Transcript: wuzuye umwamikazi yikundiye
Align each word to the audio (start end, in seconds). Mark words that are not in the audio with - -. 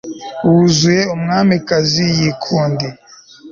wuzuye 0.51 1.03
umwamikazi 1.15 2.03
yikundiye 2.17 2.95